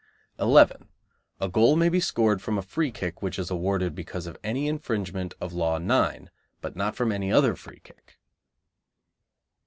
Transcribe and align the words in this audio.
11. 0.39 0.89
A 1.39 1.47
goal 1.47 1.75
may 1.75 1.87
be 1.87 1.99
scored 1.99 2.41
from 2.41 2.57
a 2.57 2.63
free 2.63 2.89
kick 2.91 3.21
which 3.21 3.37
is 3.37 3.51
awarded 3.51 3.93
because 3.93 4.25
of 4.25 4.35
any 4.43 4.67
infringement 4.67 5.35
of 5.39 5.53
Law 5.53 5.77
9, 5.77 6.31
but 6.59 6.75
not 6.75 6.95
from 6.95 7.11
any 7.11 7.31
other 7.31 7.55
free 7.55 7.81
kick. 7.83 8.17